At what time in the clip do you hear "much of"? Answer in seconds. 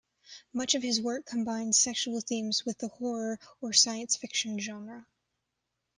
0.51-0.81